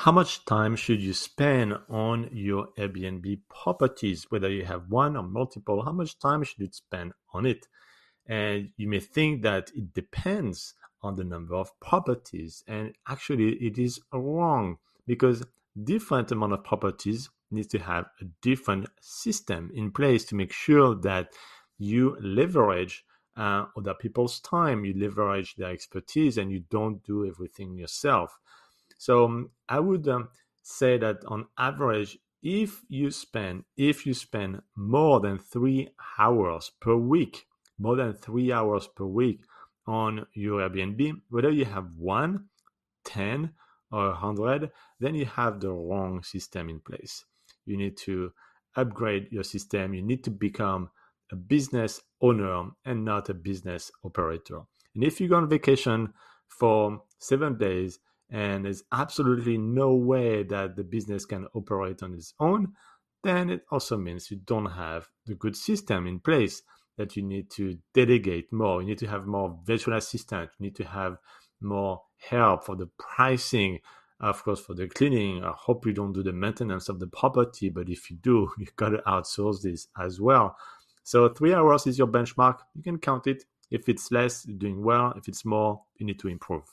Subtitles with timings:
[0.00, 5.22] how much time should you spend on your Airbnb properties, whether you have one or
[5.22, 5.82] multiple?
[5.82, 7.68] How much time should you spend on it?
[8.26, 13.76] And you may think that it depends on the number of properties, and actually, it
[13.76, 15.44] is wrong because
[15.84, 20.94] different amount of properties needs to have a different system in place to make sure
[20.94, 21.28] that
[21.76, 23.04] you leverage
[23.36, 28.38] uh, other people's time, you leverage their expertise, and you don't do everything yourself.
[29.00, 30.28] So um, I would um,
[30.62, 36.94] say that on average, if you spend if you spend more than three hours per
[36.96, 37.46] week,
[37.78, 39.40] more than three hours per week
[39.86, 42.44] on your Airbnb, whether you have one,
[43.02, 43.54] ten,
[43.90, 47.24] or 100, then you have the wrong system in place.
[47.64, 48.32] You need to
[48.76, 49.94] upgrade your system.
[49.94, 50.90] You need to become
[51.32, 54.60] a business owner and not a business operator.
[54.94, 56.12] And if you go on vacation
[56.48, 57.98] for seven days
[58.30, 62.74] and there's absolutely no way that the business can operate on its own,
[63.22, 66.62] then it also means you don't have the good system in place
[66.96, 68.80] that you need to delegate more.
[68.80, 70.50] You need to have more virtual assistant.
[70.58, 71.16] You need to have
[71.60, 73.80] more help for the pricing,
[74.20, 75.42] of course, for the cleaning.
[75.44, 78.76] I hope you don't do the maintenance of the property, but if you do, you've
[78.76, 80.56] got to outsource this as well.
[81.02, 82.58] So three hours is your benchmark.
[82.74, 83.44] You can count it.
[83.70, 85.12] If it's less, you're doing well.
[85.16, 86.64] If it's more, you need to improve.